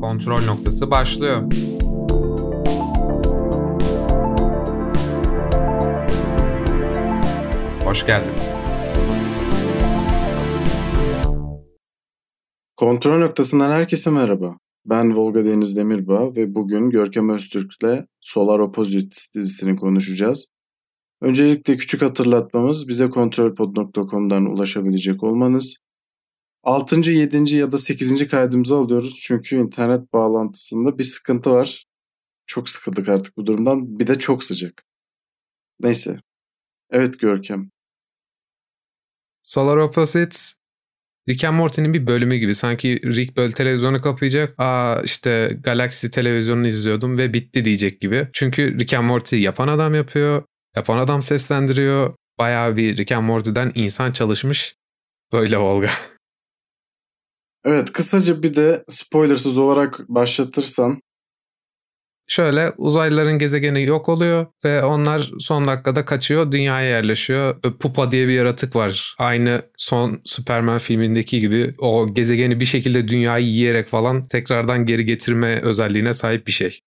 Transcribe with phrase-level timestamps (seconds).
[0.00, 1.42] Kontrol noktası başlıyor.
[7.84, 8.52] Hoş geldiniz.
[12.76, 14.58] Kontrol noktasından herkese merhaba.
[14.86, 20.46] Ben Volga Deniz Demirbağ ve bugün Görkem Öztürk'le Solar Opposites dizisini konuşacağız.
[21.20, 25.76] Öncelikle küçük hatırlatmamız bize kontrolpod.com'dan ulaşabilecek olmanız.
[26.62, 27.10] 6.
[27.10, 27.54] 7.
[27.54, 28.28] ya da 8.
[28.28, 31.86] kaydımızı alıyoruz çünkü internet bağlantısında bir sıkıntı var.
[32.46, 33.98] Çok sıkıldık artık bu durumdan.
[33.98, 34.84] Bir de çok sıcak.
[35.80, 36.20] Neyse.
[36.90, 37.70] Evet Görkem.
[39.42, 40.54] Solar Opposites
[41.28, 42.54] Rick and Morty'nin bir bölümü gibi.
[42.54, 44.60] Sanki Rick böyle televizyonu kapayacak.
[44.60, 48.28] Aa işte Galaxy televizyonunu izliyordum ve bitti diyecek gibi.
[48.32, 50.42] Çünkü Rick and Morty yapan adam yapıyor.
[50.76, 52.14] Yapan adam seslendiriyor.
[52.38, 54.76] Bayağı bir Rick and Morty'den insan çalışmış.
[55.32, 55.90] Böyle Volga.
[57.64, 61.00] Evet kısaca bir de spoilersız olarak başlatırsan.
[62.26, 67.60] Şöyle uzaylıların gezegeni yok oluyor ve onlar son dakikada kaçıyor dünyaya yerleşiyor.
[67.60, 69.14] Pupa diye bir yaratık var.
[69.18, 75.60] Aynı son Superman filmindeki gibi o gezegeni bir şekilde dünyayı yiyerek falan tekrardan geri getirme
[75.60, 76.80] özelliğine sahip bir şey.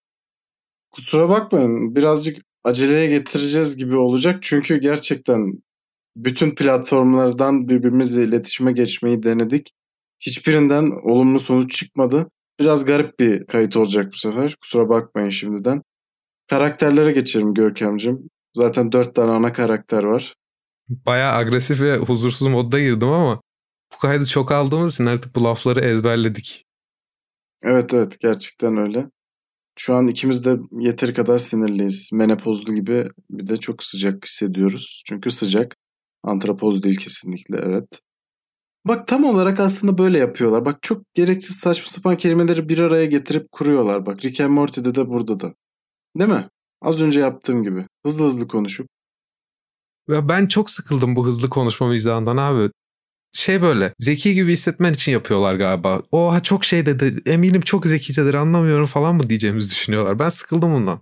[0.91, 4.39] Kusura bakmayın birazcık aceleye getireceğiz gibi olacak.
[4.41, 5.53] Çünkü gerçekten
[6.15, 9.71] bütün platformlardan birbirimizle iletişime geçmeyi denedik.
[10.25, 12.29] Hiçbirinden olumlu sonuç çıkmadı.
[12.59, 14.55] Biraz garip bir kayıt olacak bu sefer.
[14.61, 15.81] Kusura bakmayın şimdiden.
[16.49, 18.29] Karakterlere geçelim Görkem'cim.
[18.53, 20.35] Zaten dört tane ana karakter var.
[20.89, 23.41] Bayağı agresif ve huzursuz modda girdim ama
[23.93, 26.65] bu kaydı çok aldığımız için artık bu lafları ezberledik.
[27.63, 29.09] Evet evet gerçekten öyle.
[29.79, 32.09] Şu an ikimiz de yeteri kadar sinirliyiz.
[32.13, 35.03] Menopozlu gibi bir de çok sıcak hissediyoruz.
[35.05, 35.75] Çünkü sıcak.
[36.23, 37.87] Antropoz değil kesinlikle evet.
[38.85, 40.65] Bak tam olarak aslında böyle yapıyorlar.
[40.65, 44.05] Bak çok gereksiz saçma sapan kelimeleri bir araya getirip kuruyorlar.
[44.05, 45.53] Bak Rick and Morty'de de burada da.
[46.19, 46.49] Değil mi?
[46.81, 47.85] Az önce yaptığım gibi.
[48.05, 48.87] Hızlı hızlı konuşup.
[50.09, 52.71] Ya ben çok sıkıldım bu hızlı konuşma mizahından abi.
[53.33, 56.01] Şey böyle zeki gibi hissetmen için yapıyorlar galiba.
[56.11, 60.19] Oha çok şey dedi eminim çok zekicedir anlamıyorum falan mı diyeceğimizi düşünüyorlar.
[60.19, 61.01] Ben sıkıldım bundan.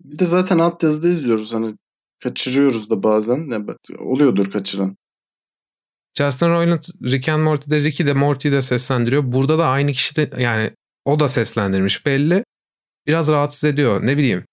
[0.00, 1.76] Bir de zaten alt yazıda izliyoruz hani
[2.22, 3.50] kaçırıyoruz da bazen.
[3.50, 3.58] Ne,
[3.98, 4.96] oluyordur kaçıran.
[6.18, 9.32] Justin Roiland Rick and Morty'de Rick'i de Morty'yi de seslendiriyor.
[9.32, 10.70] Burada da aynı kişi de yani
[11.04, 12.44] o da seslendirmiş belli.
[13.06, 14.06] Biraz rahatsız ediyor.
[14.06, 14.44] Ne bileyim.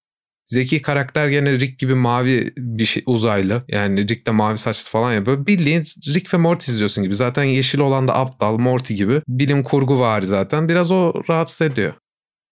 [0.45, 3.63] Zeki karakter gene Rick gibi mavi bir şey uzaylı.
[3.67, 5.25] Yani Rick de mavi saçlı falan ya.
[5.25, 5.83] Böyle bildiğin
[6.13, 7.15] Rick ve Morty izliyorsun gibi.
[7.15, 9.21] Zaten yeşil olan da aptal Morty gibi.
[9.27, 10.69] Bilim kurgu var zaten.
[10.69, 11.93] Biraz o rahatsız ediyor.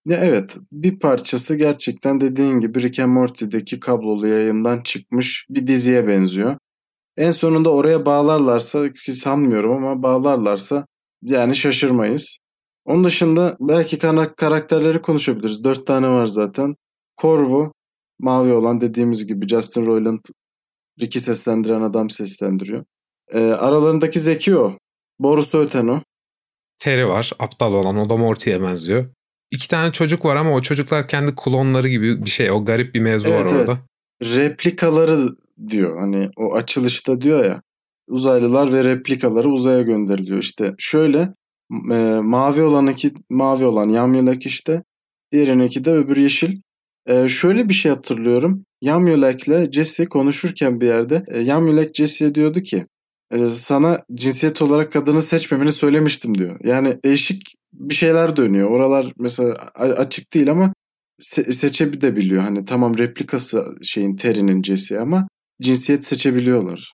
[0.06, 6.06] Ya evet bir parçası gerçekten dediğin gibi Rick and Morty'deki kablolu yayından çıkmış bir diziye
[6.06, 6.56] benziyor.
[7.16, 10.86] En sonunda oraya bağlarlarsa ki sanmıyorum ama bağlarlarsa
[11.22, 12.38] yani şaşırmayız.
[12.84, 13.98] Onun dışında belki
[14.36, 15.64] karakterleri konuşabiliriz.
[15.64, 16.74] Dört tane var zaten.
[17.20, 17.72] Corvo,
[18.18, 20.20] mavi olan dediğimiz gibi Justin Roiland
[21.00, 22.84] Rick'i seslendiren adam seslendiriyor.
[23.32, 24.78] Ee, aralarındaki zeki o.
[25.18, 26.00] Boris öten o.
[26.78, 27.32] Terry var.
[27.38, 27.96] Aptal olan.
[27.96, 29.08] O da Morty'ye benziyor.
[29.50, 32.50] İki tane çocuk var ama o çocuklar kendi klonları gibi bir şey.
[32.50, 33.78] O garip bir mevzu evet, var orada.
[34.22, 34.36] Evet.
[34.36, 35.28] Replikaları
[35.68, 35.98] diyor.
[36.00, 37.62] Hani o açılışta diyor ya
[38.08, 40.38] uzaylılar ve replikaları uzaya gönderiliyor.
[40.38, 41.34] İşte şöyle
[41.90, 44.82] e, mavi olan iki mavi olan Yamyolak işte
[45.32, 46.60] diğerininki de öbür yeşil.
[47.06, 48.64] E, şöyle bir şey hatırlıyorum.
[48.82, 52.86] Yamyolak'la Jesse konuşurken bir yerde e, Yamyolak Jesse'ye diyordu ki
[53.32, 56.60] e, sana cinsiyet olarak kadını seçmemeni söylemiştim diyor.
[56.64, 57.42] Yani değişik
[57.72, 58.70] bir şeyler dönüyor.
[58.70, 60.74] Oralar mesela açık değil ama
[61.20, 62.42] se- seçebiliyor.
[62.42, 65.28] Hani tamam replikası şeyin Terry'nin Jesse ama
[65.64, 66.92] cinsiyet seçebiliyorlar.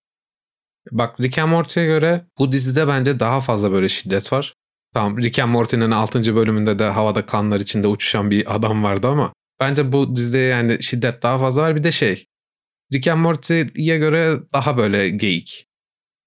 [0.90, 4.54] Bak Rick and Morty'ye göre bu dizide bence daha fazla böyle şiddet var.
[4.94, 6.36] Tamam Rick and Morty'nin 6.
[6.36, 11.22] bölümünde de havada kanlar içinde uçuşan bir adam vardı ama bence bu dizide yani şiddet
[11.22, 11.76] daha fazla var.
[11.76, 12.24] Bir de şey
[12.92, 15.66] Rick and Morty'ye göre daha böyle geyik.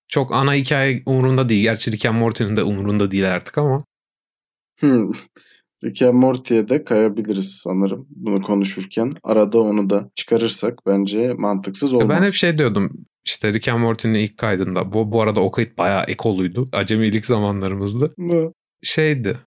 [0.07, 1.63] Çok ana hikaye umurunda değil.
[1.63, 3.83] Gerçi Rick and Morty'nin de umurunda değil artık ama.
[4.79, 5.11] Hmm.
[5.83, 9.11] Rick and Morty'ye de kayabiliriz sanırım bunu konuşurken.
[9.23, 12.09] Arada onu da çıkarırsak bence mantıksız olmaz.
[12.09, 14.93] Ben hep şey diyordum işte Rick and Morty'nin ilk kaydında.
[14.93, 16.65] Bu, bu arada o kayıt bayağı ekoluydu.
[16.71, 18.13] Acemilik zamanlarımızdı.
[18.17, 18.53] Bu.
[18.83, 19.37] Şeydi.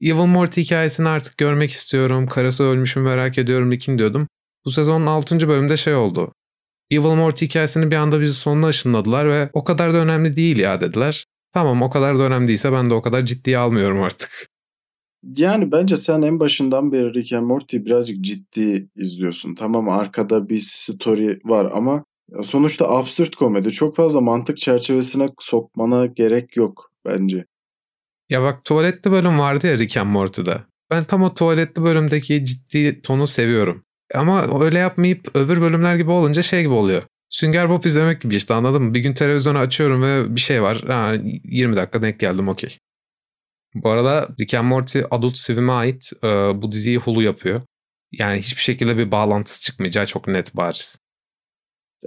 [0.00, 2.26] Evil Morty hikayesini artık görmek istiyorum.
[2.26, 4.28] Karısı ölmüş mü merak ediyorum Rick'in diyordum.
[4.64, 5.48] Bu sezonun 6.
[5.48, 6.32] bölümde şey oldu.
[6.90, 10.80] Evil Morty hikayesini bir anda bizi sonuna ışınladılar ve o kadar da önemli değil ya
[10.80, 11.26] dediler.
[11.52, 14.48] Tamam o kadar da önemli değilse ben de o kadar ciddiye almıyorum artık.
[15.22, 19.54] Yani bence sen en başından beri Rick and Morty birazcık ciddi izliyorsun.
[19.54, 22.04] Tamam arkada bir story var ama
[22.42, 23.70] sonuçta absürt komedi.
[23.70, 27.44] Çok fazla mantık çerçevesine sokmana gerek yok bence.
[28.30, 30.58] Ya bak tuvaletli bölüm vardı ya Rick and Morty'de.
[30.90, 33.82] Ben tam o tuvaletli bölümdeki ciddi tonu seviyorum.
[34.14, 37.02] Ama öyle yapmayıp öbür bölümler gibi olunca şey gibi oluyor.
[37.30, 38.94] Sünger Bob izlemek gibi işte anladın mı?
[38.94, 40.82] Bir gün televizyonu açıyorum ve bir şey var.
[40.86, 41.14] Ha,
[41.44, 42.78] 20 dakika denk geldim okey.
[43.82, 46.26] Bu arada Rick and Morty Adult Swim'e ait e,
[46.62, 47.60] bu diziyi Hulu yapıyor.
[48.12, 50.98] Yani hiçbir şekilde bir bağlantısı çıkmayacağı çok net bariz.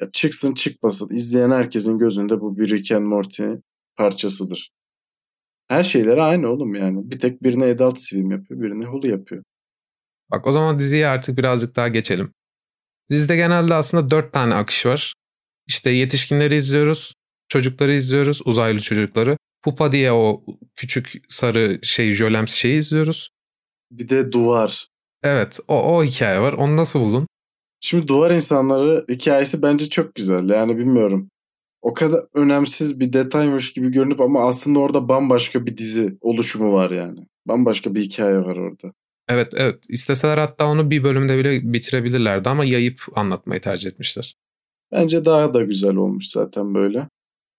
[0.02, 1.16] Ya çıksın çıkmasın.
[1.16, 3.44] izleyen herkesin gözünde bu bir Rick and Morty
[3.98, 4.72] parçasıdır.
[5.68, 7.12] Her şeyleri aynı oğlum yani.
[7.12, 9.44] Bir tek birine Adult Swim yapıyor, birine Hulu yapıyor.
[10.32, 12.34] Bak o zaman diziye artık birazcık daha geçelim.
[13.10, 15.14] Dizide genelde aslında dört tane akış var.
[15.68, 17.14] İşte yetişkinleri izliyoruz,
[17.50, 19.38] çocukları izliyoruz, uzaylı çocukları.
[19.62, 20.44] Pupa diye o
[20.76, 23.30] küçük sarı şey jölemsi şeyi izliyoruz.
[23.92, 24.88] Bir de duvar.
[25.24, 26.54] Evet o, o hikaye var.
[26.54, 27.28] Onu nasıl buldun?
[27.82, 30.50] Şimdi duvar insanları hikayesi bence çok güzel.
[30.50, 31.30] Yani bilmiyorum.
[31.82, 36.92] O kadar önemsiz bir detaymış gibi görünüp ama aslında orada bambaşka bir dizi oluşumu var
[36.92, 37.20] yani.
[37.48, 38.94] Bambaşka bir hikaye var orada.
[39.30, 39.84] Evet evet.
[39.90, 44.36] İsteseler hatta onu bir bölümde bile bitirebilirlerdi ama yayıp anlatmayı tercih etmişler.
[44.92, 47.08] Bence daha da güzel olmuş zaten böyle.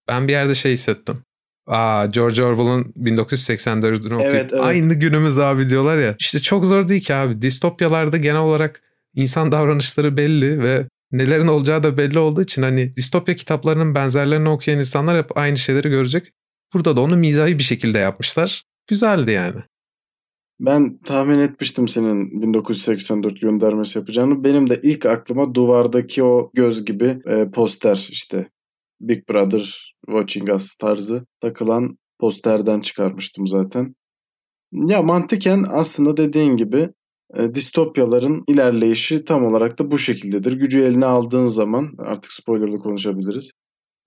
[0.08, 1.22] Ben bir yerde şey hissettim.
[1.70, 4.64] Aa George Orwell'ın 1984'ünü okuyup evet, evet.
[4.64, 6.14] aynı günümüz abi diyorlar ya.
[6.18, 7.42] İşte çok zor değil ki abi.
[7.42, 8.82] Distopyalarda genel olarak
[9.14, 14.78] insan davranışları belli ve nelerin olacağı da belli olduğu için hani distopya kitaplarının benzerlerini okuyan
[14.78, 16.28] insanlar hep aynı şeyleri görecek.
[16.74, 18.64] Burada da onu mizahi bir şekilde yapmışlar.
[18.86, 19.60] Güzeldi yani.
[20.60, 24.44] Ben tahmin etmiştim senin 1984 göndermesi yapacağını.
[24.44, 28.48] Benim de ilk aklıma duvardaki o göz gibi e, poster işte
[29.00, 33.94] Big Brother Watching Us tarzı takılan posterden çıkarmıştım zaten.
[34.72, 36.90] Ya mantıken aslında dediğin gibi
[37.36, 40.52] e, distopyaların ilerleyişi tam olarak da bu şekildedir.
[40.52, 43.52] Gücü eline aldığın zaman artık spoilerlı konuşabiliriz.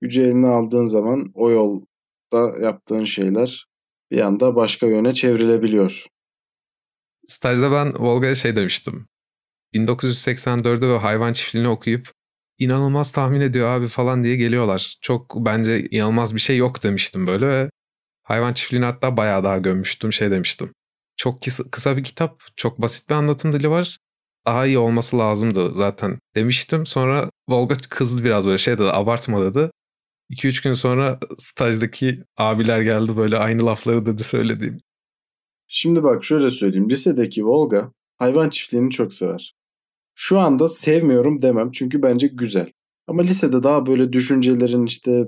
[0.01, 3.65] Gücü eline aldığın zaman o yolda yaptığın şeyler
[4.11, 6.05] bir anda başka yöne çevrilebiliyor.
[7.27, 9.07] Stajda ben Volga'ya şey demiştim.
[9.73, 12.11] 1984'ü ve hayvan çiftliğini okuyup
[12.59, 14.97] inanılmaz tahmin ediyor abi falan diye geliyorlar.
[15.01, 17.69] Çok bence inanılmaz bir şey yok demiştim böyle ve
[18.23, 20.73] hayvan çiftliğini hatta bayağı daha gömmüştüm şey demiştim.
[21.17, 21.41] Çok
[21.71, 23.97] kısa bir kitap, çok basit bir anlatım dili var.
[24.45, 26.85] Daha iyi olması lazımdı zaten demiştim.
[26.85, 29.71] Sonra Volga kızdı biraz böyle şey dedi abartma dedi.
[30.29, 34.81] 2-3 gün sonra stajdaki abiler geldi böyle aynı lafları dedi söylediğim.
[35.67, 36.89] Şimdi bak şöyle söyleyeyim.
[36.89, 39.55] Lisedeki Volga hayvan çiftliğini çok sever.
[40.15, 42.71] Şu anda sevmiyorum demem çünkü bence güzel.
[43.07, 45.27] Ama lisede daha böyle düşüncelerin işte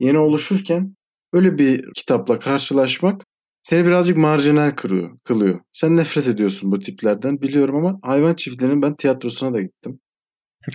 [0.00, 0.96] yeni oluşurken
[1.32, 3.24] öyle bir kitapla karşılaşmak
[3.62, 5.60] seni birazcık marjinal kırıyor, kılıyor.
[5.72, 10.00] Sen nefret ediyorsun bu tiplerden biliyorum ama hayvan çiftliğinin ben tiyatrosuna da gittim.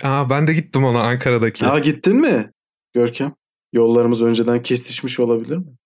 [0.02, 1.66] Aa ben de gittim ona Ankara'daki.
[1.66, 2.50] Aa gittin mi?
[2.92, 3.34] Görkem.
[3.72, 5.76] Yollarımız önceden kesişmiş olabilir mi?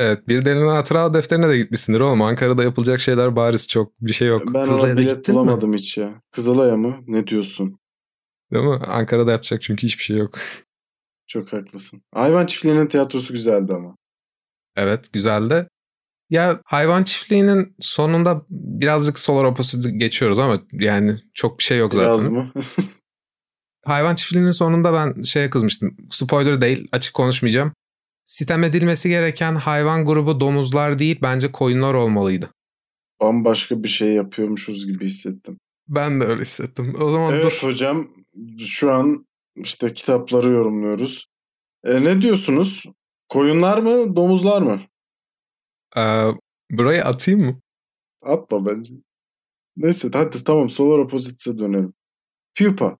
[0.00, 2.22] Evet bir delinin hatıra defterine de gitmişsindir oğlum.
[2.22, 4.42] Ankara'da yapılacak şeyler bariz çok bir şey yok.
[4.46, 5.76] Ben Kızılay'a da bilet bulamadım mi?
[5.76, 6.22] hiç ya.
[6.32, 6.96] Kızılay'a mı?
[7.06, 7.78] Ne diyorsun?
[8.52, 8.74] Değil mi?
[8.74, 10.38] Ankara'da yapacak çünkü hiçbir şey yok.
[11.26, 12.02] Çok haklısın.
[12.14, 13.96] Hayvan çiftliğinin tiyatrosu güzeldi ama.
[14.76, 15.68] Evet güzeldi.
[16.30, 22.08] Ya hayvan çiftliğinin sonunda birazcık solar opposite geçiyoruz ama yani çok bir şey yok zaten.
[22.08, 22.52] Biraz mı?
[23.86, 25.96] hayvan çiftliğinin sonunda ben şeye kızmıştım.
[26.10, 27.72] Spoiler değil açık konuşmayacağım.
[28.30, 32.50] Sitem edilmesi gereken hayvan grubu domuzlar değil bence koyunlar olmalıydı.
[33.20, 35.58] Bambaşka bir şey yapıyormuşuz gibi hissettim.
[35.88, 36.94] Ben de öyle hissettim.
[37.00, 37.68] O zaman evet dur.
[37.68, 38.08] hocam
[38.64, 41.26] şu an işte kitapları yorumluyoruz.
[41.84, 42.84] E, ne diyorsunuz?
[43.28, 44.80] Koyunlar mı domuzlar mı?
[45.96, 46.30] Ee,
[46.70, 47.60] buraya atayım mı?
[48.22, 48.94] Atma bence.
[49.76, 51.94] Neyse hadi tamam Solar Opposites'e dönelim.
[52.58, 52.96] Pupa.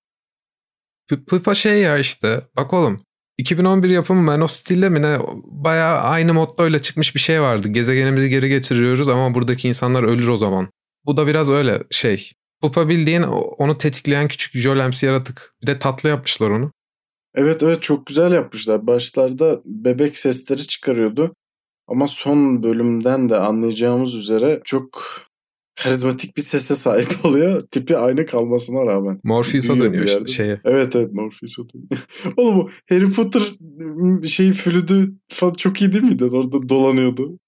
[1.08, 2.46] P- Pupa şey ya işte.
[2.56, 3.00] Bak oğlum
[3.40, 7.68] 2011 yapımı Man of Steel'de mi ne bayağı aynı mottoyla çıkmış bir şey vardı.
[7.68, 10.68] Gezegenimizi geri getiriyoruz ama buradaki insanlar ölür o zaman.
[11.06, 12.32] Bu da biraz öyle şey.
[12.62, 15.54] Pupa bildiğin onu tetikleyen küçük jölemsi yaratık.
[15.62, 16.72] Bir de tatlı yapmışlar onu.
[17.34, 18.86] Evet evet çok güzel yapmışlar.
[18.86, 21.34] Başlarda bebek sesleri çıkarıyordu.
[21.88, 25.22] Ama son bölümden de anlayacağımız üzere çok
[25.82, 27.66] karizmatik bir sese sahip oluyor.
[27.66, 29.20] Tipi aynı kalmasına rağmen.
[29.24, 30.58] Morpheus'a dönüyor işte şeye.
[30.64, 32.06] Evet evet Morpheus'a dönüyor.
[32.36, 33.42] Oğlum bu Harry Potter
[34.28, 36.24] şey flütü falan çok iyi değil miydi?
[36.24, 37.38] Orada dolanıyordu.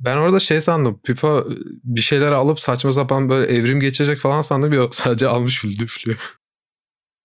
[0.00, 1.00] Ben orada şey sandım.
[1.04, 1.44] Pipa
[1.84, 4.72] bir şeyler alıp saçma sapan böyle evrim geçecek falan sandım.
[4.72, 6.38] Yok sadece almış flütü üflüyor.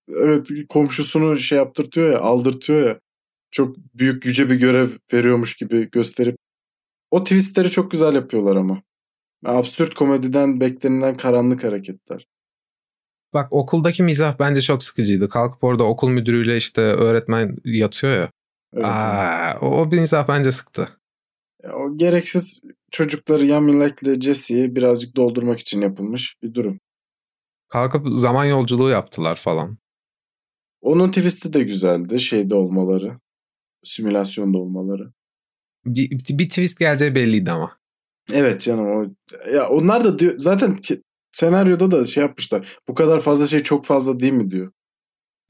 [0.10, 3.00] Evet komşusunu şey yaptırtıyor ya aldırtıyor ya.
[3.52, 6.36] Çok büyük yüce bir görev veriyormuş gibi gösterip.
[7.12, 8.82] O twistleri çok güzel yapıyorlar ama.
[9.46, 12.28] Absürt komediden beklenilen karanlık hareketler.
[13.34, 15.30] Bak okuldaki mizah bence çok sıkıcıydı.
[15.30, 18.32] Kalkıp orada okul müdürüyle işte öğretmen yatıyor ya.
[18.74, 19.64] Evet, Aa, evet.
[19.64, 20.90] O, o mizah bence sıktı.
[21.64, 26.80] O gereksiz çocukları Yamilet ile Jesse'yi birazcık doldurmak için yapılmış bir durum.
[27.70, 29.78] Kalkıp zaman yolculuğu yaptılar falan.
[30.82, 32.20] Onun twist'i de güzeldi.
[32.20, 33.20] Şeyde olmaları.
[33.84, 35.14] Simülasyonda olmaları.
[35.86, 37.78] Bir, bir twist geleceği belliydi ama.
[38.34, 39.06] Evet canım o
[39.54, 42.78] ya onlar da diyor zaten ki, senaryoda da şey yapmışlar.
[42.88, 44.72] Bu kadar fazla şey çok fazla değil mi diyor.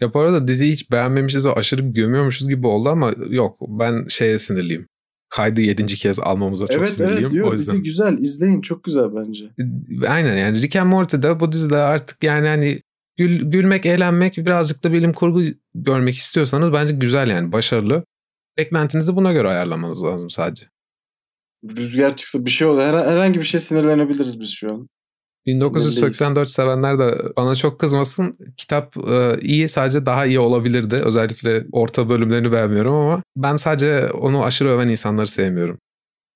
[0.01, 4.39] Ya bu arada diziyi hiç beğenmemişiz ve aşırı gömüyormuşuz gibi oldu ama yok ben şeye
[4.39, 4.87] sinirliyim.
[5.29, 7.19] Kaydı yedinci kez almamıza çok evet, sinirliyim.
[7.19, 7.73] Evet diyor o yüzden.
[7.73, 9.45] dizi güzel izleyin çok güzel bence.
[10.07, 12.81] Aynen yani Rick and Morty'de bu dizide artık yani hani
[13.17, 15.43] gül, gülmek, eğlenmek, birazcık da bilim kurgu
[15.75, 18.03] görmek istiyorsanız bence güzel yani başarılı.
[18.57, 20.65] Beklentinizi buna göre ayarlamanız lazım sadece.
[21.77, 22.81] Rüzgar çıksa bir şey olur.
[22.81, 24.87] Her, herhangi bir şey sinirlenebiliriz biz şu an.
[25.45, 28.37] 1984 sevenler de bana çok kızmasın.
[28.57, 30.95] Kitap e, iyi sadece daha iyi olabilirdi.
[30.95, 35.79] Özellikle orta bölümlerini beğenmiyorum ama ben sadece onu aşırı öven insanları sevmiyorum.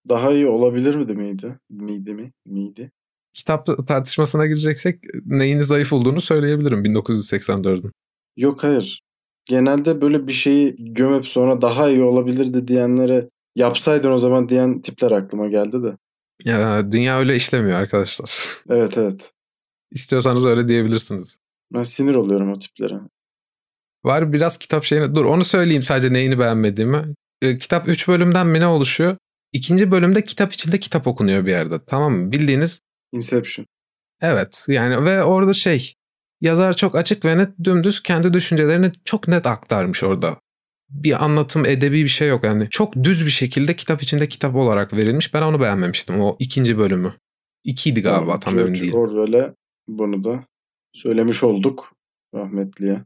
[0.09, 1.59] Daha iyi olabilir miydi miydi?
[1.69, 2.31] Miydi mi?
[2.45, 2.91] Miydi?
[3.33, 7.91] Kitap tartışmasına gireceksek neyini zayıf olduğunu söyleyebilirim 1984'ün.
[8.37, 9.01] Yok hayır.
[9.45, 15.11] Genelde böyle bir şeyi gömüp sonra daha iyi olabilirdi diyenlere yapsaydın o zaman diyen tipler
[15.11, 15.97] aklıma geldi de.
[16.45, 18.31] Ya dünya öyle işlemiyor arkadaşlar.
[18.69, 19.31] Evet evet.
[19.91, 21.39] İstiyorsanız öyle diyebilirsiniz.
[21.73, 22.99] Ben sinir oluyorum o tiplere.
[24.03, 25.15] Var biraz kitap şeyine.
[25.15, 27.15] Dur onu söyleyeyim sadece neyini beğenmediğimi.
[27.41, 29.17] E, kitap 3 bölümden mi ne oluşuyor?
[29.53, 31.79] İkinci bölümde kitap içinde kitap okunuyor bir yerde.
[31.87, 32.31] Tamam mı?
[32.31, 32.81] Bildiğiniz.
[33.11, 33.65] Inception.
[34.21, 35.93] Evet yani ve orada şey
[36.41, 40.37] yazar çok açık ve net dümdüz kendi düşüncelerini çok net aktarmış orada.
[40.91, 42.67] Bir anlatım edebi bir şey yok yani.
[42.69, 45.33] Çok düz bir şekilde kitap içinde kitap olarak verilmiş.
[45.33, 47.15] Ben onu beğenmemiştim o ikinci bölümü.
[47.63, 48.95] İkiydi galiba tam emin değilim.
[48.95, 49.55] Orwell'e
[49.87, 50.45] bunu da
[50.93, 51.93] söylemiş olduk
[52.35, 53.01] rahmetliye.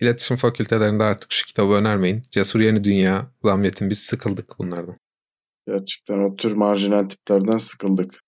[0.00, 2.22] İletişim fakültelerinde artık şu kitabı önermeyin.
[2.30, 4.96] Cesur Yeni Dünya, Zamyet'in biz sıkıldık bunlardan.
[5.66, 8.22] Gerçekten o tür marjinal tiplerden sıkıldık.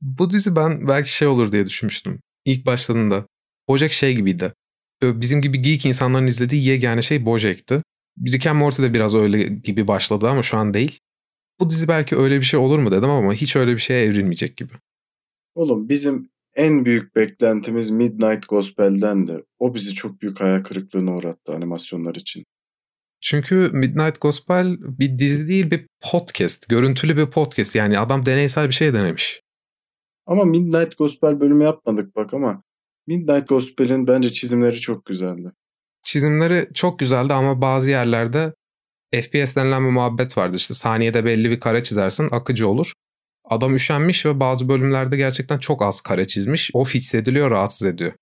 [0.00, 2.20] Bu dizi ben belki şey olur diye düşünmüştüm.
[2.44, 3.26] İlk başladığında.
[3.68, 4.52] Bojack şey gibiydi.
[5.20, 7.82] Bizim gibi geek insanların izlediği yegane şey Bojack'tı.
[8.26, 10.98] Rick and Morty de biraz öyle gibi başladı ama şu an değil.
[11.60, 14.56] Bu dizi belki öyle bir şey olur mu dedim ama hiç öyle bir şeye evrilmeyecek
[14.56, 14.72] gibi.
[15.54, 19.42] Oğlum bizim en büyük beklentimiz Midnight Gospel'den de.
[19.58, 22.44] O bizi çok büyük hayal kırıklığına uğrattı animasyonlar için.
[23.20, 26.68] Çünkü Midnight Gospel bir dizi değil bir podcast.
[26.68, 27.76] Görüntülü bir podcast.
[27.76, 29.40] Yani adam deneysel bir şey denemiş.
[30.26, 32.62] Ama Midnight Gospel bölümü yapmadık bak ama
[33.06, 35.52] Midnight Gospel'in bence çizimleri çok güzeldi.
[36.02, 38.54] Çizimleri çok güzeldi ama bazı yerlerde
[39.14, 40.56] FPS denilen bir muhabbet vardı.
[40.56, 42.92] İşte saniyede belli bir kare çizersin akıcı olur.
[43.44, 46.70] Adam üşenmiş ve bazı bölümlerde gerçekten çok az kare çizmiş.
[46.74, 48.12] O hissediliyor, rahatsız ediyor.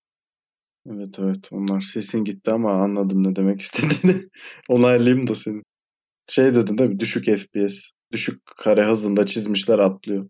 [0.89, 4.21] Evet evet onlar sesin gitti ama anladım ne demek istediğini.
[4.69, 5.61] Onaylayayım da seni.
[6.29, 6.99] Şey dedin değil mi?
[6.99, 7.91] Düşük FPS.
[8.11, 10.29] Düşük kare hızında çizmişler atlıyor.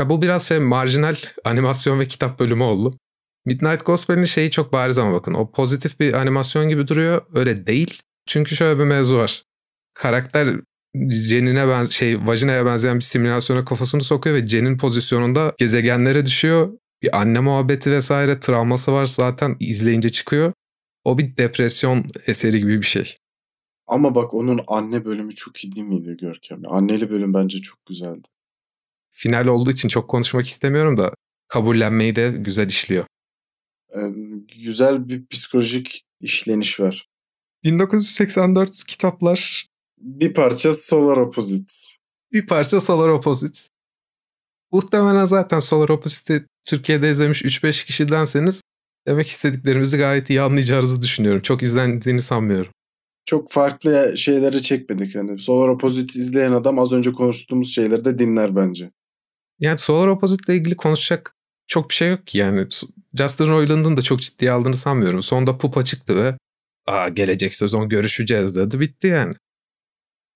[0.00, 2.98] Ya bu biraz şey marjinal animasyon ve kitap bölümü oldu.
[3.46, 5.34] Midnight Gospel'in şeyi çok bariz ama bakın.
[5.34, 7.22] O pozitif bir animasyon gibi duruyor.
[7.34, 8.02] Öyle değil.
[8.26, 9.44] Çünkü şöyle bir mevzu var.
[9.94, 10.56] Karakter
[11.10, 16.72] Jen'ine ben şey vajinaya benzeyen bir simülasyona kafasını sokuyor ve Jen'in pozisyonunda gezegenlere düşüyor.
[17.02, 20.52] Bir anne muhabbeti vesaire travması var zaten izleyince çıkıyor.
[21.04, 23.16] O bir depresyon eseri gibi bir şey.
[23.86, 26.62] Ama bak onun anne bölümü çok iyi değil miydi Görkem?
[26.68, 28.28] Anneli bölüm bence çok güzeldi.
[29.12, 31.14] Final olduğu için çok konuşmak istemiyorum da
[31.48, 33.04] kabullenmeyi de güzel işliyor.
[33.94, 34.00] Ee,
[34.58, 37.08] güzel bir psikolojik işleniş var.
[37.64, 39.68] 1984 kitaplar.
[39.98, 41.96] Bir parça Solar Opposites.
[42.32, 43.68] Bir parça Solar Opposites.
[44.72, 48.62] Muhtemelen zaten Solar Opposite'i Türkiye'de izlemiş 3-5 kişidenseniz
[49.06, 51.40] demek istediklerimizi gayet iyi anlayacağınızı düşünüyorum.
[51.40, 52.72] Çok izlendiğini sanmıyorum.
[53.26, 55.14] Çok farklı şeyleri çekmedik.
[55.14, 58.90] Yani Solar Opposite izleyen adam az önce konuştuğumuz şeyleri de dinler bence.
[59.60, 61.33] Yani Solar Opposite ile ilgili konuşacak
[61.74, 62.38] çok bir şey yok ki.
[62.38, 62.66] Yani
[63.18, 65.22] Justin Roiland'ın da çok ciddiye aldığını sanmıyorum.
[65.22, 66.38] Sonunda pupa çıktı ve
[66.86, 68.80] Aa, gelecek sezon görüşeceğiz dedi.
[68.80, 69.34] Bitti yani.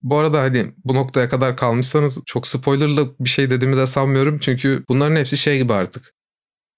[0.02, 4.38] Bu arada hani bu noktaya kadar kalmışsanız çok spoilerlı bir şey dediğimi de sanmıyorum.
[4.38, 6.14] Çünkü bunların hepsi şey gibi artık.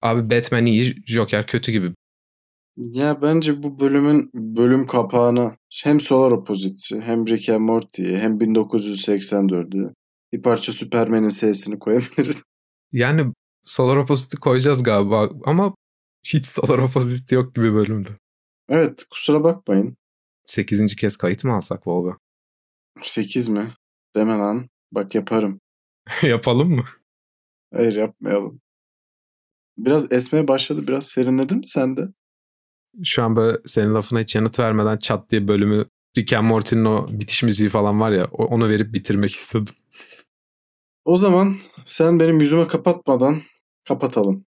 [0.01, 1.93] Abi Batman iyi, Joker kötü gibi.
[2.77, 9.93] Ya bence bu bölümün bölüm kapağına hem Solar Opposite'i hem Rick and Morty'yi hem 1984'ü
[10.33, 12.43] bir parça Superman'in sesini koyabiliriz.
[12.91, 15.75] Yani Solar Opposite'i koyacağız galiba ama
[16.23, 18.09] hiç Solar Opposite yok gibi bölümde.
[18.69, 19.97] Evet kusura bakmayın.
[20.45, 22.17] Sekizinci kez kayıt mı alsak Volga?
[23.01, 23.73] Sekiz mi?
[24.15, 24.69] Deme lan.
[24.91, 25.59] Bak yaparım.
[26.23, 26.83] Yapalım mı?
[27.73, 28.61] Hayır yapmayalım.
[29.77, 30.87] Biraz esmeye başladı.
[30.87, 32.07] Biraz serinledin mi sen de?
[33.03, 35.85] Şu an böyle senin lafına hiç yanıt vermeden çat diye bölümü
[36.17, 39.73] Rick and Morty'nin o bitiş müziği falan var ya onu verip bitirmek istedim.
[41.05, 43.41] O zaman sen benim yüzüme kapatmadan
[43.87, 44.45] kapatalım.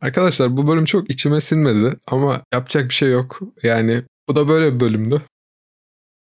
[0.00, 3.40] Arkadaşlar bu bölüm çok içime sinmedi ama yapacak bir şey yok.
[3.62, 5.22] Yani bu da böyle bir bölümdü.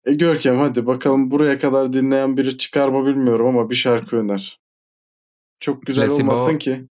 [0.05, 4.59] E Görkem hadi bakalım buraya kadar dinleyen biri çıkar mı bilmiyorum ama bir şarkı öner.
[5.61, 6.23] Çok güzel Placebo.
[6.25, 6.89] olmasın ki.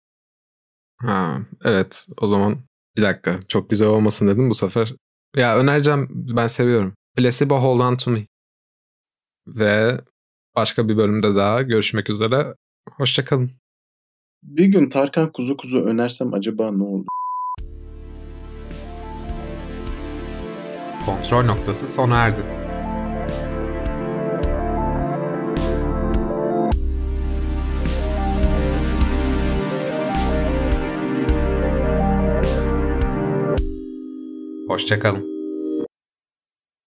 [0.97, 2.57] Ha, evet o zaman
[2.97, 4.95] bir dakika çok güzel olmasın dedim bu sefer.
[5.35, 6.93] Ya önereceğim ben seviyorum.
[7.17, 8.25] Placebo Hold On To Me.
[9.47, 10.01] Ve
[10.55, 12.55] başka bir bölümde daha görüşmek üzere.
[12.89, 13.51] Hoşçakalın.
[14.43, 17.05] Bir gün Tarkan Kuzu Kuzu önersem acaba ne olur?
[21.05, 22.41] Kontrol noktası sona erdi.
[34.67, 35.40] Hoşçakalın.